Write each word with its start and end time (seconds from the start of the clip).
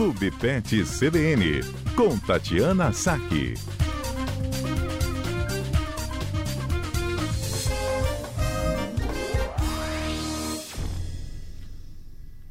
Clube 0.00 0.30
Pet 0.30 0.82
CBN, 0.82 1.60
com 1.94 2.18
Tatiana 2.20 2.90
Saque. 2.90 3.52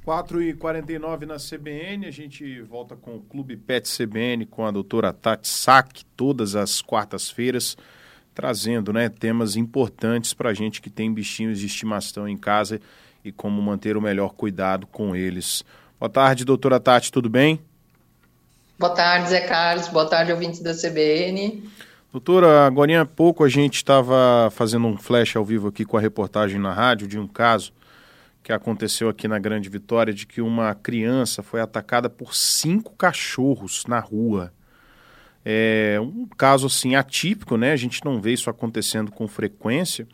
Quatro 0.03 0.43
e 0.43 0.53
quarenta 0.53 0.93
na 1.25 1.37
CBN, 1.37 2.05
a 2.05 2.11
gente 2.11 2.61
volta 2.61 2.95
com 2.95 3.15
o 3.15 3.21
Clube 3.21 3.57
Pet 3.57 3.89
CBN 3.89 4.45
com 4.45 4.67
a 4.67 4.69
doutora 4.69 5.11
Tati 5.11 5.47
Sack, 5.47 6.05
todas 6.15 6.55
as 6.55 6.83
quartas-feiras, 6.83 7.75
trazendo 8.31 8.93
né, 8.93 9.09
temas 9.09 9.55
importantes 9.55 10.35
para 10.35 10.51
a 10.51 10.53
gente 10.53 10.79
que 10.79 10.89
tem 10.91 11.11
bichinhos 11.11 11.57
de 11.57 11.65
estimação 11.65 12.27
em 12.27 12.37
casa 12.37 12.79
e 13.25 13.31
como 13.31 13.59
manter 13.59 13.97
o 13.97 14.01
melhor 14.01 14.35
cuidado 14.35 14.85
com 14.85 15.15
eles. 15.15 15.65
Boa 15.99 16.09
tarde, 16.09 16.45
doutora 16.45 16.79
Tati, 16.79 17.11
tudo 17.11 17.29
bem? 17.29 17.59
Boa 18.79 18.95
tarde, 18.95 19.31
Zé 19.31 19.41
Carlos. 19.41 19.89
Boa 19.89 20.05
tarde, 20.05 20.31
ouvintes 20.31 20.61
da 20.61 20.73
CBN. 20.73 21.69
Doutora, 22.09 22.65
agora 22.65 23.01
há 23.01 23.05
pouco 23.05 23.43
a 23.43 23.49
gente 23.49 23.75
estava 23.75 24.49
fazendo 24.49 24.87
um 24.87 24.95
flash 24.95 25.35
ao 25.35 25.43
vivo 25.43 25.67
aqui 25.67 25.83
com 25.83 25.97
a 25.97 25.99
reportagem 25.99 26.57
na 26.57 26.73
rádio 26.73 27.05
de 27.05 27.19
um 27.19 27.27
caso 27.27 27.73
que 28.41 28.53
aconteceu 28.53 29.09
aqui 29.09 29.27
na 29.27 29.37
Grande 29.39 29.67
Vitória 29.67 30.13
de 30.13 30.25
que 30.25 30.39
uma 30.39 30.73
criança 30.73 31.43
foi 31.43 31.59
atacada 31.59 32.09
por 32.09 32.33
cinco 32.33 32.95
cachorros 32.95 33.83
na 33.85 33.99
rua. 33.99 34.53
É 35.43 35.97
um 35.99 36.25
caso 36.37 36.67
assim 36.67 36.95
atípico, 36.95 37.57
né? 37.57 37.73
A 37.73 37.77
gente 37.77 38.05
não 38.05 38.21
vê 38.21 38.31
isso 38.31 38.49
acontecendo 38.49 39.11
com 39.11 39.27
frequência. 39.27 40.07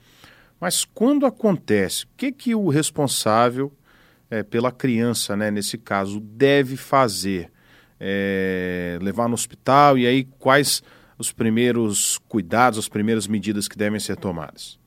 Mas 0.60 0.84
quando 0.84 1.28
acontece, 1.28 2.06
o 2.06 2.08
que, 2.18 2.32
que 2.32 2.56
o 2.56 2.70
responsável 2.70 3.72
é, 4.36 4.44
pela 4.44 4.72
criança, 4.72 5.36
né, 5.36 5.50
nesse 5.50 5.78
caso, 5.78 6.20
deve 6.20 6.76
fazer? 6.76 7.52
É, 7.98 9.00
levar 9.02 9.30
no 9.30 9.34
hospital 9.34 9.98
e 9.98 10.06
aí 10.06 10.26
quais 10.26 10.84
os 11.18 11.32
primeiros 11.32 12.18
cuidados, 12.28 12.78
as 12.78 12.90
primeiras 12.90 13.26
medidas 13.26 13.70
que 13.70 13.78
devem 13.78 14.02
ser 14.02 14.18
tomadas? 14.18 14.78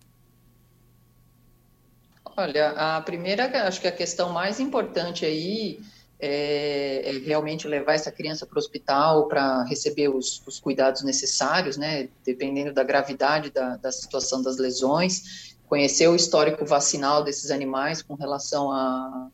Olha, 2.36 2.69
a 2.70 3.00
primeira, 3.00 3.66
acho 3.66 3.80
que 3.80 3.88
a 3.88 3.92
questão 3.92 4.30
mais 4.30 4.60
importante 4.60 5.24
aí 5.24 5.80
é, 6.20 7.02
é 7.04 7.19
realmente 7.19 7.66
levar 7.66 7.94
essa 7.94 8.12
criança 8.12 8.44
para 8.44 8.56
o 8.56 8.58
hospital 8.58 9.26
para 9.26 9.64
receber 9.64 10.08
os, 10.08 10.42
os, 10.46 10.60
cuidados 10.60 11.02
necessários, 11.02 11.76
né, 11.76 12.08
dependendo 12.24 12.72
da 12.72 12.84
gravidade 12.84 13.50
da, 13.50 13.76
da 13.76 13.91
situação 13.91 14.42
das 14.42 14.58
lesões, 14.58 15.56
conhecer 15.66 16.08
o 16.08 16.14
histórico 16.14 16.64
vacinal 16.64 17.24
desses 17.24 17.50
animais 17.50 18.02
com 18.02 18.14
relação 18.14 18.70
a, 18.70 19.28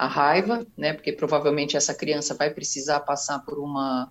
a 0.00 0.06
raiva, 0.06 0.66
né, 0.78 0.94
porque 0.94 1.12
provavelmente 1.12 1.76
essa 1.76 1.92
criança 1.92 2.34
vai 2.34 2.48
precisar 2.48 3.00
passar 3.00 3.40
por 3.40 3.58
uma 3.58 4.08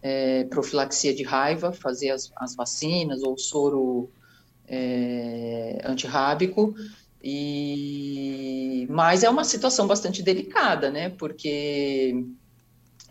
é, 0.00 0.44
profilaxia 0.44 1.12
de 1.12 1.24
raiva, 1.24 1.72
fazer 1.72 2.10
as, 2.10 2.30
as 2.36 2.54
vacinas 2.54 3.20
ou 3.24 3.36
soro 3.36 4.08
é, 4.68 5.80
antirrábico, 5.84 6.72
e 7.20 8.86
mas 8.88 9.24
é 9.24 9.28
uma 9.28 9.42
situação 9.42 9.88
bastante 9.88 10.22
delicada, 10.22 10.88
né, 10.88 11.10
porque 11.10 12.24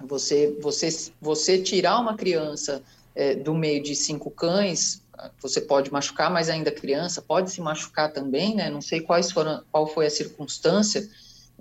você 0.08 0.58
você 0.62 1.12
você 1.20 1.62
tirar 1.62 2.00
uma 2.00 2.16
criança 2.16 2.82
é, 3.14 3.36
do 3.36 3.54
meio 3.54 3.84
de 3.84 3.96
cinco 3.98 4.32
cães 4.32 5.04
você 5.42 5.60
pode 5.60 5.92
machucar, 5.92 6.32
mas 6.32 6.50
ainda 6.50 6.72
criança 6.72 7.22
pode 7.22 7.52
se 7.52 7.60
machucar 7.62 8.12
também, 8.12 8.56
né? 8.56 8.70
Não 8.70 8.82
sei 8.82 9.00
quais 9.00 9.32
foram, 9.32 9.64
qual 9.72 9.86
foi 9.86 10.08
a 10.08 10.10
circunstância 10.10 11.08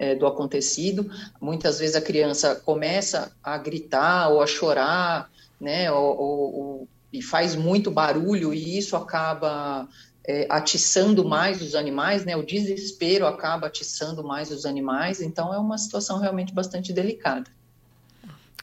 é, 0.03 0.17
do 0.17 0.27
acontecido. 0.27 1.09
Muitas 1.41 1.79
vezes 1.79 1.95
a 1.95 2.01
criança 2.01 2.57
começa 2.57 3.31
a 3.41 3.57
gritar 3.57 4.31
ou 4.31 4.43
a 4.43 4.47
chorar, 4.49 5.31
né, 5.61 5.93
ou, 5.93 6.19
ou, 6.19 6.55
ou 6.55 6.89
e 7.13 7.23
faz 7.23 7.55
muito 7.55 7.89
barulho 7.89 8.53
e 8.53 8.77
isso 8.77 8.97
acaba 8.97 9.87
é, 10.27 10.47
atiçando 10.51 11.25
mais 11.25 11.63
os 11.63 11.77
animais, 11.77 12.25
né, 12.25 12.35
o 12.35 12.45
desespero 12.45 13.27
acaba 13.27 13.69
atiçando 13.69 14.25
mais 14.25 14.51
os 14.51 14.67
animais, 14.67 15.21
então 15.21 15.55
é 15.55 15.59
uma 15.59 15.79
situação 15.79 16.19
realmente 16.19 16.53
bastante 16.53 16.93
delicada. 16.93 17.49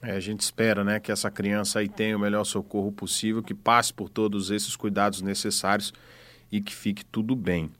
É, 0.01 0.11
a 0.11 0.19
gente 0.19 0.41
espera 0.41 0.83
né, 0.83 0.99
que 0.99 1.11
essa 1.11 1.31
criança 1.31 1.79
aí 1.79 1.87
tenha 1.87 2.17
o 2.17 2.19
melhor 2.19 2.43
socorro 2.43 2.91
possível, 2.91 3.41
que 3.41 3.53
passe 3.53 3.93
por 3.93 4.09
todos 4.09 4.51
esses 4.51 4.75
cuidados 4.75 5.21
necessários 5.21 5.93
e 6.51 6.59
que 6.59 6.75
fique 6.75 7.05
tudo 7.05 7.33
bem. 7.33 7.71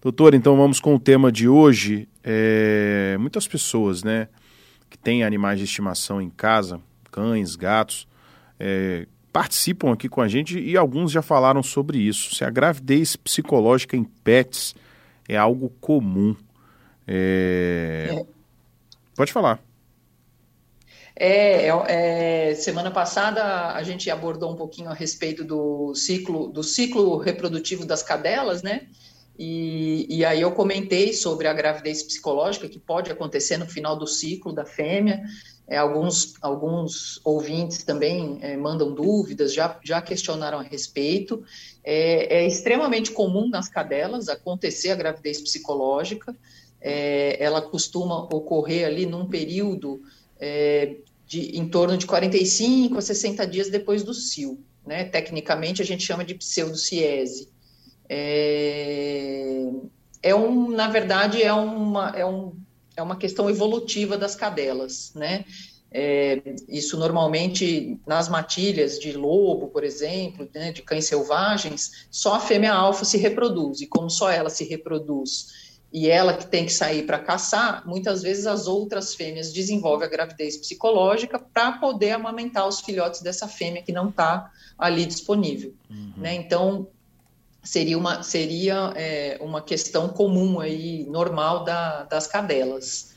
Doutor, 0.00 0.32
então 0.32 0.56
vamos 0.56 0.78
com 0.78 0.94
o 0.94 1.00
tema 1.00 1.30
de 1.30 1.48
hoje. 1.48 2.08
É, 2.30 3.16
muitas 3.18 3.48
pessoas, 3.48 4.04
né, 4.04 4.28
que 4.90 4.98
têm 4.98 5.24
animais 5.24 5.58
de 5.58 5.64
estimação 5.64 6.20
em 6.20 6.28
casa, 6.28 6.78
cães, 7.10 7.56
gatos, 7.56 8.06
é, 8.60 9.06
participam 9.32 9.92
aqui 9.92 10.10
com 10.10 10.20
a 10.20 10.28
gente 10.28 10.58
e 10.58 10.76
alguns 10.76 11.10
já 11.10 11.22
falaram 11.22 11.62
sobre 11.62 11.98
isso. 11.98 12.34
Se 12.34 12.44
a 12.44 12.50
gravidez 12.50 13.16
psicológica 13.16 13.96
em 13.96 14.04
pets 14.04 14.74
é 15.26 15.36
algo 15.36 15.70
comum. 15.80 16.36
É... 17.06 18.08
É. 18.10 18.26
Pode 19.14 19.32
falar. 19.32 19.62
É, 21.20 21.66
é, 21.66 22.50
é, 22.50 22.54
semana 22.54 22.90
passada 22.92 23.72
a 23.72 23.82
gente 23.82 24.08
abordou 24.08 24.52
um 24.52 24.56
pouquinho 24.56 24.88
a 24.88 24.94
respeito 24.94 25.42
do 25.42 25.92
ciclo 25.94 26.46
do 26.48 26.62
ciclo 26.62 27.16
reprodutivo 27.16 27.84
das 27.84 28.04
cadelas, 28.04 28.62
né? 28.62 28.86
E, 29.38 30.04
e, 30.10 30.24
aí 30.24 30.40
eu 30.40 30.50
comentei 30.50 31.12
sobre 31.12 31.46
a 31.46 31.52
gravidez 31.52 32.02
psicológica 32.02 32.68
que 32.68 32.78
pode 32.78 33.12
acontecer 33.12 33.56
no 33.56 33.68
final 33.68 33.96
do 33.96 34.06
ciclo 34.06 34.52
da 34.52 34.64
fêmea. 34.64 35.22
É, 35.68 35.76
alguns, 35.76 36.34
alguns 36.40 37.20
ouvintes 37.24 37.84
também 37.84 38.38
é, 38.40 38.56
mandam 38.56 38.92
dúvidas, 38.92 39.54
já, 39.54 39.78
já 39.84 40.02
questionaram 40.02 40.58
a 40.58 40.62
respeito. 40.62 41.44
É, 41.84 42.38
é, 42.38 42.46
extremamente 42.48 43.12
comum 43.12 43.48
nas 43.48 43.68
cadelas 43.68 44.28
acontecer 44.28 44.90
a 44.90 44.96
gravidez 44.96 45.40
psicológica. 45.40 46.34
É, 46.80 47.36
ela 47.40 47.62
costuma 47.62 48.24
ocorrer 48.24 48.86
ali 48.86 49.06
num 49.06 49.28
período 49.28 50.02
é, 50.40 50.96
de 51.26 51.56
em 51.56 51.68
torno 51.68 51.96
de 51.96 52.06
45 52.06 52.98
a 52.98 53.00
60 53.00 53.46
dias 53.46 53.70
depois 53.70 54.02
do 54.02 54.12
cio. 54.12 54.58
Né? 54.84 55.04
Tecnicamente 55.04 55.80
a 55.80 55.84
gente 55.84 56.02
chama 56.02 56.24
de 56.24 56.34
pseudociese 56.34 57.56
é, 58.08 59.70
é 60.22 60.34
um, 60.34 60.70
na 60.70 60.88
verdade, 60.88 61.42
é 61.42 61.52
uma, 61.52 62.10
é, 62.16 62.24
um, 62.24 62.52
é 62.96 63.02
uma 63.02 63.16
questão 63.16 63.48
evolutiva 63.48 64.16
das 64.16 64.34
cadelas, 64.34 65.12
né? 65.14 65.44
É, 65.90 66.42
isso 66.68 66.98
normalmente 66.98 67.98
nas 68.06 68.28
matilhas 68.28 68.98
de 68.98 69.12
lobo, 69.12 69.68
por 69.68 69.82
exemplo, 69.82 70.46
né, 70.54 70.70
de 70.70 70.82
cães 70.82 71.06
selvagens, 71.06 72.06
só 72.10 72.34
a 72.34 72.40
fêmea 72.40 72.74
alfa 72.74 73.06
se 73.06 73.16
reproduz, 73.16 73.80
e 73.80 73.86
como 73.86 74.10
só 74.10 74.30
ela 74.30 74.50
se 74.50 74.64
reproduz 74.64 75.46
e 75.92 76.08
ela 76.08 76.34
que 76.34 76.46
tem 76.46 76.66
que 76.66 76.72
sair 76.72 77.04
para 77.04 77.18
caçar, 77.18 77.86
muitas 77.86 78.22
vezes 78.22 78.46
as 78.46 78.66
outras 78.66 79.14
fêmeas 79.14 79.52
desenvolvem 79.52 80.06
a 80.06 80.10
gravidez 80.10 80.58
psicológica 80.58 81.38
para 81.38 81.72
poder 81.72 82.10
amamentar 82.10 82.68
os 82.68 82.80
filhotes 82.80 83.22
dessa 83.22 83.48
fêmea 83.48 83.82
que 83.82 83.92
não 83.92 84.10
está 84.10 84.50
ali 84.76 85.06
disponível. 85.06 85.74
Uhum. 85.88 86.12
Né? 86.18 86.34
Então, 86.34 86.88
seria 87.62 87.98
uma, 87.98 88.22
seria, 88.22 88.92
é, 88.96 89.38
uma 89.40 89.60
questão 89.60 90.08
comum 90.08 90.60
aí, 90.60 91.04
normal 91.08 91.64
da, 91.64 92.04
das 92.04 92.26
cadelas. 92.26 93.14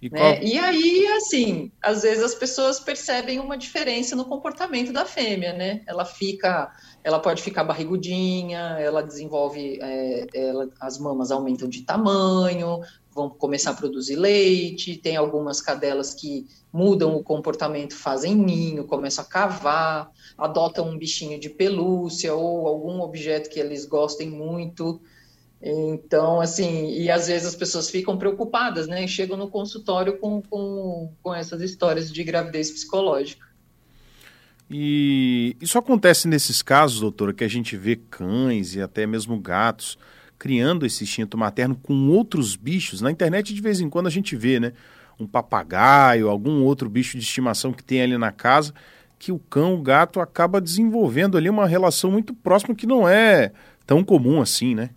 E, 0.00 0.10
né? 0.10 0.18
qual... 0.18 0.42
e 0.42 0.58
aí, 0.58 1.06
assim, 1.16 1.72
às 1.82 2.02
vezes 2.02 2.22
as 2.22 2.34
pessoas 2.34 2.78
percebem 2.78 3.40
uma 3.40 3.56
diferença 3.56 4.14
no 4.14 4.24
comportamento 4.24 4.92
da 4.92 5.06
fêmea, 5.06 5.52
né? 5.52 5.82
Ela 5.86 6.04
fica, 6.04 6.70
ela 7.02 7.18
pode 7.18 7.42
ficar 7.42 7.64
barrigudinha, 7.64 8.76
ela 8.78 9.02
desenvolve, 9.02 9.78
é, 9.80 10.26
ela, 10.34 10.68
as 10.80 10.98
mamas 10.98 11.30
aumentam 11.30 11.68
de 11.68 11.82
tamanho, 11.82 12.80
vão 13.14 13.30
começar 13.30 13.70
a 13.70 13.74
produzir 13.74 14.16
leite, 14.16 14.96
tem 14.96 15.16
algumas 15.16 15.60
cadelas 15.60 16.12
que 16.12 16.46
mudam 16.72 17.14
o 17.14 17.22
comportamento, 17.22 17.94
fazem 17.94 18.34
ninho, 18.34 18.84
começam 18.84 19.24
a 19.24 19.28
cavar, 19.28 20.10
adotam 20.36 20.90
um 20.90 20.98
bichinho 20.98 21.38
de 21.38 21.48
pelúcia 21.48 22.34
ou 22.34 22.66
algum 22.66 23.00
objeto 23.00 23.48
que 23.48 23.60
eles 23.60 23.86
gostem 23.86 24.28
muito. 24.28 25.00
Então, 25.66 26.42
assim, 26.42 26.90
e 26.90 27.10
às 27.10 27.26
vezes 27.26 27.46
as 27.46 27.54
pessoas 27.54 27.88
ficam 27.88 28.18
preocupadas, 28.18 28.86
né? 28.86 29.02
E 29.02 29.08
chegam 29.08 29.34
no 29.34 29.48
consultório 29.48 30.18
com, 30.18 30.42
com, 30.42 31.10
com 31.22 31.34
essas 31.34 31.62
histórias 31.62 32.12
de 32.12 32.22
gravidez 32.22 32.70
psicológica. 32.70 33.46
E 34.70 35.56
isso 35.62 35.78
acontece 35.78 36.28
nesses 36.28 36.60
casos, 36.60 37.00
doutora, 37.00 37.32
que 37.32 37.44
a 37.44 37.48
gente 37.48 37.78
vê 37.78 37.96
cães 37.96 38.74
e 38.74 38.82
até 38.82 39.06
mesmo 39.06 39.40
gatos 39.40 39.96
criando 40.38 40.84
esse 40.84 41.04
instinto 41.04 41.38
materno 41.38 41.74
com 41.82 42.10
outros 42.10 42.56
bichos. 42.56 43.00
Na 43.00 43.10
internet, 43.10 43.54
de 43.54 43.62
vez 43.62 43.80
em 43.80 43.88
quando, 43.88 44.06
a 44.06 44.10
gente 44.10 44.36
vê, 44.36 44.60
né? 44.60 44.74
Um 45.18 45.26
papagaio, 45.26 46.28
algum 46.28 46.62
outro 46.62 46.90
bicho 46.90 47.16
de 47.16 47.24
estimação 47.24 47.72
que 47.72 47.82
tem 47.82 48.02
ali 48.02 48.18
na 48.18 48.32
casa, 48.32 48.74
que 49.18 49.32
o 49.32 49.38
cão, 49.38 49.74
o 49.74 49.82
gato, 49.82 50.20
acaba 50.20 50.60
desenvolvendo 50.60 51.38
ali 51.38 51.48
uma 51.48 51.66
relação 51.66 52.10
muito 52.10 52.34
próxima 52.34 52.74
que 52.74 52.86
não 52.86 53.08
é 53.08 53.50
tão 53.86 54.04
comum 54.04 54.42
assim, 54.42 54.74
né? 54.74 54.90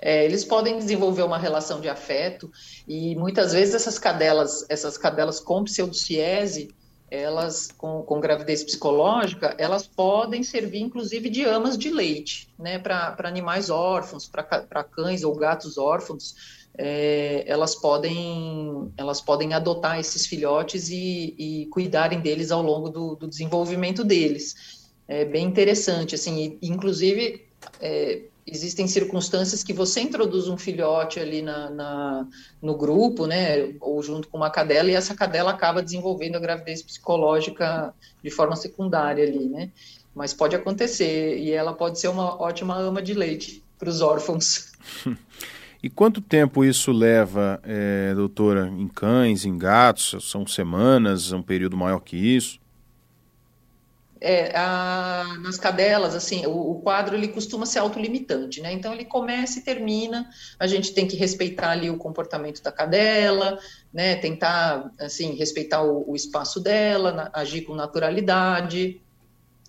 É, 0.00 0.24
eles 0.24 0.44
podem 0.44 0.78
desenvolver 0.78 1.22
uma 1.22 1.38
relação 1.38 1.80
de 1.80 1.88
afeto 1.88 2.50
e 2.86 3.16
muitas 3.16 3.52
vezes 3.52 3.74
essas 3.74 3.98
cadelas, 3.98 4.64
essas 4.68 4.96
cadelas 4.96 5.40
com 5.40 5.64
pseudociese, 5.64 6.70
elas 7.10 7.72
com, 7.76 8.02
com, 8.02 8.20
gravidez 8.20 8.62
psicológica, 8.62 9.54
elas 9.58 9.86
podem 9.86 10.42
servir 10.42 10.80
inclusive 10.80 11.28
de 11.30 11.42
amas 11.44 11.76
de 11.76 11.90
leite, 11.90 12.48
né, 12.58 12.78
para 12.78 13.16
animais 13.24 13.70
órfãos, 13.70 14.28
para 14.28 14.84
cães 14.84 15.24
ou 15.24 15.34
gatos 15.34 15.78
órfãos, 15.78 16.58
é, 16.76 17.42
elas 17.46 17.74
podem 17.74 18.92
elas 18.96 19.20
podem 19.20 19.52
adotar 19.52 19.98
esses 19.98 20.26
filhotes 20.26 20.88
e, 20.90 21.34
e 21.36 21.66
cuidarem 21.66 22.20
deles 22.20 22.52
ao 22.52 22.62
longo 22.62 22.88
do, 22.88 23.16
do, 23.16 23.26
desenvolvimento 23.26 24.04
deles. 24.04 24.54
É 25.08 25.24
bem 25.24 25.46
interessante, 25.46 26.14
assim, 26.14 26.58
e, 26.62 26.68
inclusive 26.68 27.48
é, 27.80 28.22
existem 28.50 28.86
circunstâncias 28.86 29.62
que 29.62 29.72
você 29.72 30.00
introduz 30.00 30.48
um 30.48 30.56
filhote 30.56 31.20
ali 31.20 31.42
na, 31.42 31.70
na, 31.70 32.26
no 32.60 32.76
grupo, 32.76 33.26
né, 33.26 33.74
ou 33.80 34.02
junto 34.02 34.28
com 34.28 34.36
uma 34.36 34.50
cadela, 34.50 34.90
e 34.90 34.94
essa 34.94 35.14
cadela 35.14 35.50
acaba 35.50 35.82
desenvolvendo 35.82 36.36
a 36.36 36.40
gravidez 36.40 36.82
psicológica 36.82 37.94
de 38.22 38.30
forma 38.30 38.56
secundária 38.56 39.24
ali, 39.24 39.48
né? 39.48 39.70
Mas 40.14 40.34
pode 40.34 40.56
acontecer, 40.56 41.38
e 41.38 41.50
ela 41.52 41.72
pode 41.72 42.00
ser 42.00 42.08
uma 42.08 42.40
ótima 42.40 42.76
ama 42.76 43.00
de 43.00 43.14
leite 43.14 43.62
para 43.78 43.88
os 43.88 44.00
órfãos. 44.00 44.72
E 45.80 45.88
quanto 45.88 46.20
tempo 46.20 46.64
isso 46.64 46.90
leva, 46.90 47.60
é, 47.62 48.12
doutora, 48.12 48.68
em 48.68 48.88
cães, 48.88 49.44
em 49.44 49.56
gatos? 49.56 50.28
São 50.28 50.44
semanas, 50.44 51.30
um 51.30 51.40
período 51.40 51.76
maior 51.76 52.00
que 52.00 52.16
isso? 52.16 52.58
É, 54.20 54.56
a, 54.56 55.36
nas 55.40 55.56
cadelas, 55.56 56.14
assim, 56.14 56.44
o, 56.46 56.72
o, 56.72 56.80
quadro 56.80 57.14
ele 57.16 57.28
costuma 57.28 57.64
ser 57.64 57.78
autolimitante, 57.78 58.60
né? 58.60 58.72
Então 58.72 58.92
ele 58.92 59.04
começa 59.04 59.58
e 59.58 59.62
termina. 59.62 60.28
A 60.58 60.66
gente 60.66 60.92
tem 60.92 61.06
que 61.06 61.16
respeitar 61.16 61.70
ali 61.70 61.88
o 61.88 61.96
comportamento 61.96 62.62
da 62.62 62.72
cadela, 62.72 63.58
né? 63.92 64.16
Tentar, 64.16 64.90
assim, 64.98 65.34
respeitar 65.34 65.82
o, 65.82 66.10
o 66.10 66.16
espaço 66.16 66.60
dela, 66.60 67.12
na, 67.12 67.30
agir 67.32 67.62
com 67.62 67.74
naturalidade. 67.74 69.00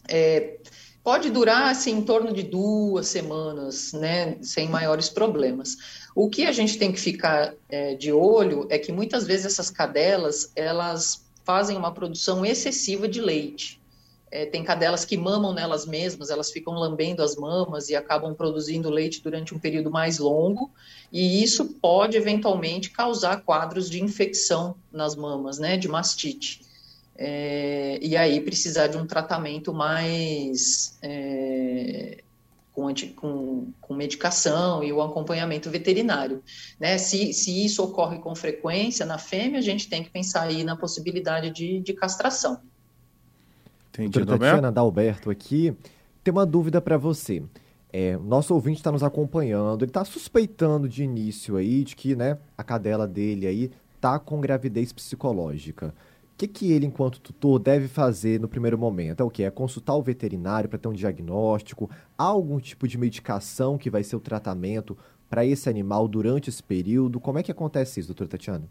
É, 0.08 0.58
pode 1.04 1.30
durar, 1.30 1.70
assim, 1.70 1.98
em 1.98 2.02
torno 2.02 2.34
de 2.34 2.44
duas 2.44 3.08
semanas, 3.08 3.94
né? 3.94 4.38
Sem 4.42 4.68
maiores 4.68 5.10
problemas. 5.10 5.78
O 6.16 6.30
que 6.30 6.46
a 6.46 6.52
gente 6.52 6.78
tem 6.78 6.92
que 6.92 7.00
ficar 7.00 7.54
é, 7.70 7.94
de 7.94 8.12
olho 8.12 8.68
é 8.70 8.80
que 8.80 8.92
muitas 8.92 9.26
vezes 9.26 9.46
essas 9.46 9.70
cadelas 9.70 10.52
elas 10.56 11.24
fazem 11.46 11.78
uma 11.78 11.92
produção 11.92 12.46
excessiva 12.46 13.08
de 13.08 13.20
leite. 13.20 13.79
É, 14.32 14.46
tem 14.46 14.64
cadelas 14.64 15.04
que 15.04 15.18
mamam 15.18 15.54
nelas 15.54 15.86
mesmas, 15.86 16.30
elas 16.30 16.52
ficam 16.52 16.74
lambendo 16.74 17.24
as 17.24 17.36
mamas 17.36 17.90
e 17.90 17.96
acabam 17.96 18.34
produzindo 18.36 18.90
leite 18.90 19.22
durante 19.24 19.56
um 19.56 19.60
período 19.60 19.90
mais 19.90 20.20
longo, 20.20 20.72
e 21.12 21.42
isso 21.44 21.66
pode 21.82 22.16
eventualmente 22.16 22.92
causar 22.92 23.42
quadros 23.42 23.90
de 23.90 24.04
infecção 24.04 24.76
nas 24.92 25.16
mamas, 25.16 25.58
né, 25.58 25.78
de 25.78 25.88
mastite. 25.88 26.62
É, 27.22 28.00
e 28.02 28.16
aí 28.16 28.40
precisar 28.40 28.88
de 28.88 28.98
um 28.98 29.06
tratamento 29.06 29.74
mais 29.74 30.98
é, 31.02 32.24
com, 32.72 32.88
anti, 32.88 33.08
com, 33.08 33.74
com, 33.82 33.94
medicação 33.94 34.82
e 34.82 34.94
o 34.94 35.02
acompanhamento 35.02 35.70
veterinário. 35.70 36.42
Né? 36.80 36.98
Se, 36.98 37.34
se 37.34 37.66
isso 37.66 37.84
ocorre 37.84 38.20
com 38.20 38.34
frequência 38.34 39.06
na 39.06 39.18
fêmea, 39.18 39.60
a 39.60 39.62
gente 39.62 39.90
tem 39.90 40.02
que 40.02 40.10
pensar 40.10 40.44
aí 40.44 40.64
na 40.64 40.78
possibilidade 40.78 41.50
de, 41.50 41.82
de 41.82 41.94
castração. 41.94 42.62
Entendi, 43.90 44.10
Doutora 44.10 44.40
Tatiana 44.40 44.72
Dalberto 44.72 45.30
aqui, 45.30 45.76
tem 46.24 46.32
uma 46.32 46.46
dúvida 46.46 46.80
para 46.80 46.98
você. 46.98 47.44
É, 47.92 48.18
nosso 48.18 48.54
ouvinte 48.54 48.78
está 48.78 48.92
nos 48.92 49.04
acompanhando, 49.04 49.84
ele 49.84 49.90
está 49.90 50.06
suspeitando 50.06 50.88
de 50.88 51.04
início 51.04 51.56
aí 51.56 51.84
de 51.84 51.96
que 51.96 52.16
né, 52.16 52.38
a 52.56 52.64
cadela 52.64 53.08
dele 53.08 53.48
aí 53.48 53.72
tá 54.00 54.20
com 54.20 54.40
gravidez 54.40 54.94
psicológica. 54.94 55.94
O 56.34 56.38
que, 56.40 56.48
que 56.48 56.72
ele, 56.72 56.86
enquanto 56.86 57.20
tutor, 57.20 57.60
deve 57.60 57.88
fazer 57.88 58.40
no 58.40 58.48
primeiro 58.48 58.78
momento? 58.78 59.22
É 59.22 59.24
o 59.24 59.30
que? 59.30 59.44
É 59.44 59.52
consultar 59.52 59.96
o 59.96 60.04
veterinário 60.04 60.70
para 60.70 60.80
ter 60.80 60.88
um 60.88 60.94
diagnóstico? 60.94 61.90
Há 62.18 62.24
algum 62.24 62.60
tipo 62.60 62.88
de 62.88 62.98
medicação 62.98 63.78
que 63.78 63.90
vai 63.90 64.04
ser 64.04 64.16
o 64.16 64.22
tratamento 64.22 64.98
para 65.30 65.46
esse 65.46 65.68
animal 65.68 66.08
durante 66.08 66.50
esse 66.50 66.64
período? 66.64 67.20
Como 67.20 67.40
é 67.40 67.44
que 67.44 67.52
acontece 67.52 68.00
isso, 68.00 68.08
doutora 68.10 68.30
Tatiana? 68.30 68.70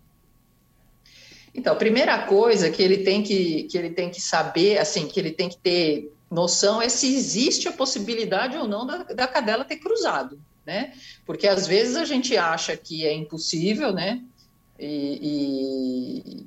Então, 1.54 1.72
a 1.72 1.76
primeira 1.76 2.18
coisa 2.26 2.70
que 2.70 2.82
ele 2.82 2.98
tem 2.98 3.22
que, 3.22 3.64
que 3.64 3.76
ele 3.76 3.90
tem 3.90 4.10
que 4.10 4.20
saber, 4.20 4.78
assim, 4.78 5.06
que 5.06 5.18
ele 5.18 5.32
tem 5.32 5.48
que 5.48 5.58
ter 5.58 6.12
noção 6.30 6.80
é 6.80 6.88
se 6.88 7.14
existe 7.14 7.68
a 7.68 7.72
possibilidade 7.72 8.56
ou 8.56 8.68
não 8.68 8.86
da, 8.86 9.02
da 9.02 9.26
cadela 9.26 9.64
ter 9.64 9.76
cruzado, 9.76 10.38
né? 10.66 10.92
Porque 11.24 11.48
às 11.48 11.66
vezes 11.66 11.96
a 11.96 12.04
gente 12.04 12.36
acha 12.36 12.76
que 12.76 13.06
é 13.06 13.12
impossível, 13.12 13.92
né? 13.92 14.22
E, 14.78 15.18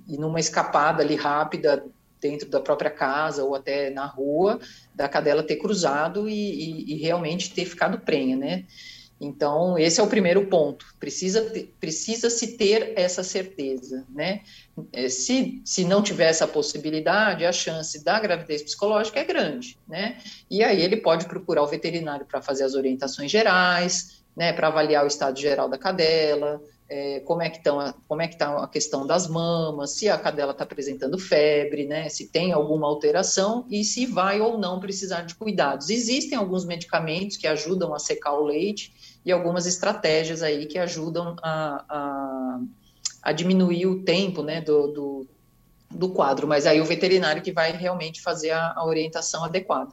e, 0.07 0.13
e 0.13 0.18
numa 0.18 0.39
escapada 0.39 1.04
ali 1.04 1.15
rápida 1.15 1.83
dentro 2.21 2.47
da 2.47 2.59
própria 2.59 2.92
casa 2.92 3.44
ou 3.44 3.56
até 3.56 3.89
na 3.89 4.06
rua, 4.06 4.59
da 4.94 5.09
cadela 5.09 5.42
ter 5.42 5.56
cruzado 5.56 6.30
e, 6.30 6.94
e 6.94 6.97
realmente 7.01 7.51
ter 7.51 7.65
ficado 7.65 8.00
prenha, 8.00 8.38
né? 8.38 8.65
Então, 9.23 9.77
esse 9.77 10.00
é 10.00 10.03
o 10.03 10.07
primeiro 10.07 10.47
ponto. 10.47 10.83
Precisa, 11.00 11.53
precisa 11.79 12.27
se 12.27 12.57
ter 12.57 12.94
essa 12.95 13.23
certeza, 13.23 14.03
né? 14.09 14.41
É, 14.91 15.09
se, 15.09 15.62
se 15.63 15.85
não 15.85 16.01
tiver 16.01 16.27
essa 16.27 16.47
possibilidade, 16.47 17.45
a 17.45 17.51
chance 17.51 18.03
da 18.03 18.19
gravidez 18.19 18.63
psicológica 18.63 19.19
é 19.19 19.23
grande, 19.23 19.77
né? 19.88 20.18
E 20.50 20.63
aí 20.63 20.81
ele 20.81 20.97
pode 20.97 21.27
procurar 21.27 21.62
o 21.62 21.68
veterinário 21.68 22.25
para 22.25 22.41
fazer 22.41 22.63
as 22.63 22.73
orientações 22.73 23.29
gerais, 23.29 24.23
né? 24.35 24.51
Para 24.53 24.69
avaliar 24.69 25.03
o 25.03 25.07
estado 25.07 25.39
geral 25.39 25.69
da 25.69 25.77
cadela, 25.77 26.59
é, 26.89 27.21
como 27.21 27.41
é 27.41 27.50
que 27.50 27.57
estão 27.57 27.94
como 28.06 28.21
é 28.21 28.27
que 28.27 28.33
está 28.33 28.57
a 28.57 28.68
questão 28.68 29.07
das 29.07 29.25
mamas, 29.25 29.91
se 29.91 30.09
a 30.09 30.18
cadela 30.18 30.51
está 30.51 30.65
apresentando 30.65 31.18
febre, 31.18 31.85
né, 31.85 32.09
se 32.09 32.27
tem 32.27 32.51
alguma 32.51 32.85
alteração 32.85 33.65
e 33.69 33.85
se 33.85 34.06
vai 34.06 34.41
ou 34.41 34.57
não 34.57 34.77
precisar 34.77 35.21
de 35.21 35.33
cuidados. 35.35 35.89
Existem 35.89 36.38
alguns 36.38 36.65
medicamentos 36.65 37.38
que 37.38 37.47
ajudam 37.47 37.94
a 37.94 38.00
secar 38.00 38.33
o 38.33 38.44
leite 38.44 38.94
e 39.25 39.31
algumas 39.31 39.65
estratégias 39.65 40.41
aí 40.41 40.65
que 40.65 40.77
ajudam 40.77 41.35
a, 41.41 41.85
a, 41.89 42.59
a 43.21 43.31
diminuir 43.31 43.85
o 43.85 44.03
tempo, 44.03 44.41
né, 44.41 44.62
do, 44.62 44.88
do, 44.88 45.27
do, 45.89 46.09
quadro, 46.09 46.47
mas 46.47 46.65
aí 46.65 46.81
o 46.81 46.85
veterinário 46.85 47.41
que 47.41 47.51
vai 47.51 47.71
realmente 47.71 48.21
fazer 48.21 48.51
a, 48.51 48.73
a 48.75 48.85
orientação 48.85 49.44
adequada. 49.44 49.91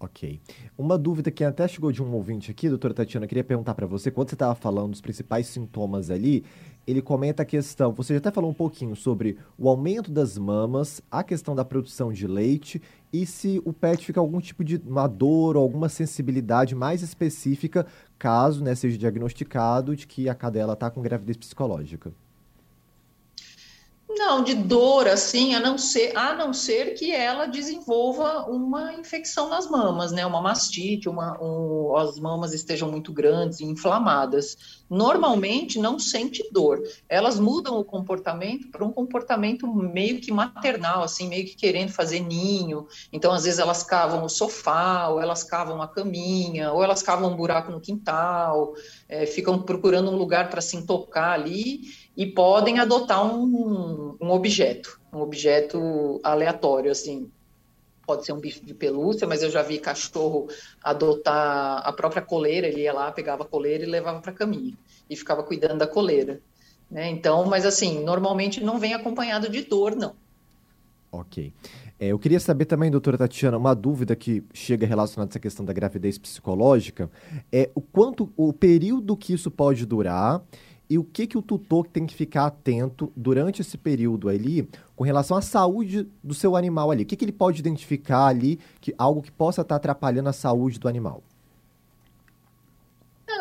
Ok. 0.00 0.40
Uma 0.76 0.98
dúvida 0.98 1.30
que 1.30 1.44
até 1.44 1.66
chegou 1.66 1.90
de 1.90 2.02
um 2.02 2.12
ouvinte 2.12 2.50
aqui, 2.50 2.68
doutora 2.68 2.92
Tatiana, 2.92 3.26
queria 3.26 3.44
perguntar 3.44 3.74
para 3.74 3.86
você, 3.86 4.10
quando 4.10 4.28
você 4.28 4.34
estava 4.34 4.54
falando 4.54 4.90
dos 4.90 5.00
principais 5.00 5.46
sintomas 5.46 6.10
ali, 6.10 6.44
ele 6.86 7.00
comenta 7.00 7.42
a 7.42 7.46
questão, 7.46 7.92
você 7.92 8.14
já 8.14 8.18
até 8.18 8.30
falou 8.30 8.50
um 8.50 8.54
pouquinho 8.54 8.94
sobre 8.94 9.38
o 9.58 9.68
aumento 9.68 10.10
das 10.10 10.36
mamas, 10.36 11.00
a 11.10 11.22
questão 11.22 11.54
da 11.54 11.64
produção 11.64 12.12
de 12.12 12.26
leite 12.26 12.80
e 13.12 13.24
se 13.24 13.62
o 13.64 13.72
pet 13.72 14.04
fica 14.04 14.20
algum 14.20 14.40
tipo 14.40 14.64
de 14.64 14.76
uma 14.86 15.06
dor 15.06 15.56
ou 15.56 15.62
alguma 15.62 15.88
sensibilidade 15.88 16.74
mais 16.74 17.02
específica, 17.02 17.86
caso 18.18 18.62
né, 18.62 18.74
seja 18.74 18.98
diagnosticado 18.98 19.94
de 19.94 20.06
que 20.06 20.28
a 20.28 20.34
cadela 20.34 20.72
está 20.72 20.90
com 20.90 21.00
gravidez 21.00 21.36
psicológica. 21.36 22.12
Não, 24.16 24.44
de 24.44 24.54
dor, 24.54 25.08
assim, 25.08 25.54
a 25.54 25.60
não 25.60 25.76
ser, 25.76 26.16
a 26.16 26.34
não 26.34 26.52
ser 26.52 26.94
que 26.94 27.12
ela 27.12 27.46
desenvolva 27.46 28.44
uma 28.48 28.94
infecção 28.94 29.48
nas 29.48 29.68
mamas, 29.68 30.12
né? 30.12 30.24
Uma 30.24 30.40
mastite, 30.40 31.08
uma, 31.08 31.36
um, 31.42 31.96
as 31.96 32.18
mamas 32.20 32.52
estejam 32.52 32.90
muito 32.90 33.12
grandes 33.12 33.60
e 33.60 33.64
inflamadas. 33.64 34.83
Normalmente 34.94 35.76
não 35.80 35.98
sente 35.98 36.48
dor. 36.52 36.80
Elas 37.08 37.40
mudam 37.40 37.80
o 37.80 37.84
comportamento 37.84 38.68
para 38.68 38.84
um 38.84 38.92
comportamento 38.92 39.66
meio 39.66 40.20
que 40.20 40.30
maternal, 40.30 41.02
assim, 41.02 41.26
meio 41.26 41.44
que 41.44 41.56
querendo 41.56 41.90
fazer 41.90 42.20
ninho. 42.20 42.86
Então, 43.12 43.32
às 43.32 43.42
vezes, 43.42 43.58
elas 43.58 43.82
cavam 43.82 44.24
o 44.24 44.28
sofá, 44.28 45.08
ou 45.08 45.20
elas 45.20 45.42
cavam 45.42 45.82
a 45.82 45.88
caminha, 45.88 46.72
ou 46.72 46.80
elas 46.80 47.02
cavam 47.02 47.32
um 47.32 47.36
buraco 47.36 47.72
no 47.72 47.80
quintal, 47.80 48.74
é, 49.08 49.26
ficam 49.26 49.60
procurando 49.60 50.12
um 50.12 50.16
lugar 50.16 50.48
para 50.48 50.60
se 50.60 50.80
tocar 50.86 51.32
ali 51.32 51.80
e 52.16 52.24
podem 52.26 52.78
adotar 52.78 53.26
um, 53.26 54.16
um 54.20 54.30
objeto, 54.30 55.00
um 55.12 55.20
objeto 55.20 56.20
aleatório, 56.22 56.92
assim, 56.92 57.28
pode 58.06 58.24
ser 58.24 58.32
um 58.32 58.40
bicho 58.40 58.64
de 58.64 58.74
pelúcia, 58.74 59.26
mas 59.26 59.42
eu 59.42 59.50
já 59.50 59.62
vi 59.62 59.78
cachorro 59.78 60.48
adotar 60.82 61.82
a 61.86 61.92
própria 61.92 62.22
coleira, 62.22 62.66
ele 62.66 62.82
ia 62.82 62.92
lá, 62.92 63.10
pegava 63.10 63.42
a 63.42 63.46
coleira 63.46 63.84
e 63.84 63.86
levava 63.86 64.20
para 64.20 64.30
a 64.30 64.34
caminha, 64.34 64.76
e 65.08 65.16
ficava 65.16 65.42
cuidando 65.42 65.78
da 65.78 65.86
coleira. 65.86 66.40
Né? 66.90 67.10
Então, 67.10 67.44
mas 67.46 67.64
assim, 67.64 68.04
normalmente 68.04 68.62
não 68.62 68.78
vem 68.78 68.94
acompanhado 68.94 69.48
de 69.48 69.62
dor, 69.62 69.96
não. 69.96 70.14
Ok. 71.10 71.52
É, 71.98 72.08
eu 72.08 72.18
queria 72.18 72.40
saber 72.40 72.64
também, 72.64 72.90
doutora 72.90 73.16
Tatiana, 73.16 73.56
uma 73.56 73.74
dúvida 73.74 74.16
que 74.16 74.42
chega 74.52 74.86
relacionada 74.86 75.28
a 75.28 75.32
essa 75.32 75.38
questão 75.38 75.64
da 75.64 75.72
gravidez 75.72 76.18
psicológica, 76.18 77.10
é 77.52 77.70
o 77.74 77.80
quanto, 77.80 78.32
o 78.36 78.52
período 78.52 79.16
que 79.16 79.32
isso 79.32 79.50
pode 79.50 79.86
durar 79.86 80.42
e 80.90 80.98
o 80.98 81.04
que, 81.04 81.26
que 81.26 81.38
o 81.38 81.42
tutor 81.42 81.86
tem 81.86 82.04
que 82.04 82.14
ficar 82.14 82.46
atento 82.46 83.12
durante 83.16 83.62
esse 83.62 83.78
período 83.78 84.28
ali 84.28 84.68
com 84.94 85.04
relação 85.04 85.36
à 85.36 85.42
saúde 85.42 86.06
do 86.22 86.34
seu 86.34 86.56
animal 86.56 86.90
ali? 86.90 87.04
O 87.04 87.06
que, 87.06 87.16
que 87.16 87.24
ele 87.24 87.32
pode 87.32 87.60
identificar 87.60 88.26
ali, 88.26 88.58
que 88.80 88.94
algo 88.98 89.22
que 89.22 89.30
possa 89.30 89.62
estar 89.62 89.76
atrapalhando 89.76 90.28
a 90.28 90.32
saúde 90.32 90.78
do 90.78 90.88
animal? 90.88 91.22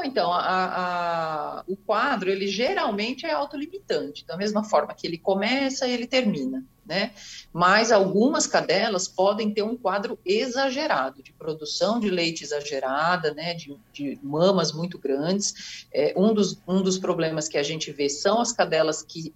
Então, 0.06 0.32
a, 0.32 0.40
a, 0.40 1.64
o 1.68 1.76
quadro, 1.76 2.30
ele 2.30 2.48
geralmente 2.48 3.26
é 3.26 3.32
autolimitante, 3.32 4.26
da 4.26 4.38
mesma 4.38 4.64
forma 4.64 4.94
que 4.94 5.08
ele 5.08 5.18
começa 5.18 5.88
ele 5.88 6.08
termina 6.08 6.64
né? 6.86 7.14
Mas 7.52 7.92
algumas 7.92 8.46
cadelas 8.46 9.08
podem 9.08 9.54
ter 9.54 9.62
um 9.62 9.78
quadro 9.78 10.20
exagerado, 10.26 11.24
de 11.24 11.32
produção 11.32 12.00
de 12.00 12.10
leite 12.10 12.44
exagerada, 12.44 13.34
né? 13.34 13.54
De, 13.54 13.78
de 13.92 14.20
mamas 14.22 14.72
muito 14.72 14.98
grandes. 14.98 15.86
É, 15.94 16.14
um, 16.18 16.34
dos, 16.34 16.62
um 16.68 16.82
dos 16.82 16.98
problemas 16.98 17.48
que 17.48 17.58
a 17.58 17.64
gente 17.64 17.92
vê 17.92 18.10
são 18.10 18.42
as 18.42 18.52
cadelas 18.52 19.02
que, 19.02 19.34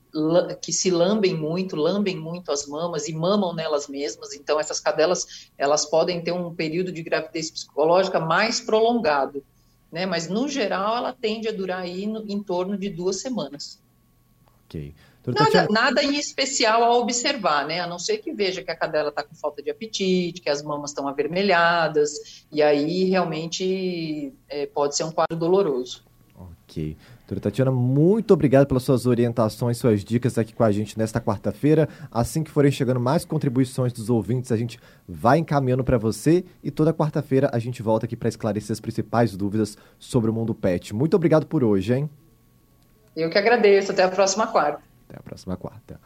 que 0.62 0.74
se 0.74 0.92
lambem 0.92 1.36
muito, 1.36 1.76
lambem 1.76 2.18
muito 2.18 2.52
as 2.52 2.68
mamas 2.68 3.08
e 3.08 3.14
mamam 3.14 3.54
nelas 3.54 3.88
mesmas. 3.88 4.34
Então, 4.34 4.60
essas 4.60 4.80
cadelas, 4.80 5.50
elas 5.58 5.86
podem 5.86 6.22
ter 6.22 6.34
um 6.34 6.54
período 6.54 6.92
de 6.92 7.02
gravidez 7.02 7.50
psicológica 7.50 8.20
mais 8.20 8.60
prolongado, 8.60 9.44
né? 9.92 10.06
Mas, 10.06 10.28
no 10.28 10.48
geral, 10.48 10.98
ela 10.98 11.14
tende 11.14 11.48
a 11.48 11.52
durar 11.52 11.82
aí 11.82 12.06
no, 12.06 12.24
em 12.28 12.42
torno 12.42 12.78
de 12.78 12.90
duas 12.90 13.22
semanas. 13.22 13.82
Ok. 14.66 14.94
Nada, 15.28 15.68
nada 15.70 16.04
em 16.04 16.16
especial 16.16 16.84
a 16.84 16.98
observar, 16.98 17.68
né? 17.68 17.82
A 17.82 17.88
não 17.88 18.00
ser 18.00 18.20
que 18.20 18.32
veja 18.32 18.64
que 18.64 18.72
a 18.72 18.76
cadela 18.76 19.10
está 19.10 19.24
com 19.24 19.36
falta 19.36 19.62
de 19.62 19.70
apetite, 19.70 20.42
que 20.42 20.50
as 20.50 20.64
mamas 20.64 20.92
estão 20.92 21.06
avermelhadas, 21.06 22.46
e 22.50 22.62
aí 22.62 23.04
realmente 23.06 24.34
é, 24.48 24.66
pode 24.66 24.96
ser 24.96 25.04
um 25.04 25.12
quadro 25.12 25.36
doloroso. 25.36 26.07
Ok. 26.38 26.96
Doutora 27.20 27.42
Tatiana, 27.42 27.72
muito 27.72 28.32
obrigado 28.32 28.68
pelas 28.68 28.84
suas 28.84 29.08
orientações, 29.08 29.78
suas 29.78 30.04
dicas 30.04 30.38
aqui 30.38 30.54
com 30.54 30.64
a 30.64 30.72
gente 30.72 30.98
nesta 30.98 31.20
quarta-feira. 31.20 31.90
Assim 32.12 32.44
que 32.44 32.52
forem 32.52 32.72
chegando 32.72 33.00
mais 33.00 33.26
contribuições 33.26 33.92
dos 33.92 34.08
ouvintes, 34.10 34.52
a 34.52 34.58
gente 34.58 34.80
vai 35.08 35.40
encaminhando 35.40 35.84
para 35.84 35.98
você 35.98 36.46
e 36.64 36.70
toda 36.70 36.94
quarta-feira 36.94 37.50
a 37.52 37.58
gente 37.58 37.82
volta 37.82 38.06
aqui 38.06 38.16
para 38.16 38.30
esclarecer 38.30 38.72
as 38.72 38.80
principais 38.80 39.36
dúvidas 39.36 39.78
sobre 39.98 40.30
o 40.30 40.34
mundo 40.34 40.54
pet. 40.54 40.94
Muito 40.94 41.16
obrigado 41.16 41.48
por 41.48 41.64
hoje, 41.64 41.96
hein? 41.96 42.10
Eu 43.16 43.32
que 43.32 43.38
agradeço. 43.38 43.92
Até 43.92 44.04
a 44.04 44.10
próxima 44.10 44.46
quarta. 44.46 44.80
Até 45.10 45.18
a 45.18 45.24
próxima 45.24 45.58
quarta. 45.58 46.00